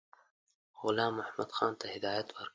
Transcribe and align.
غلام 0.81 1.13
محمدخان 1.19 1.71
ته 1.79 1.85
هدایت 1.95 2.27
ورکړ. 2.31 2.47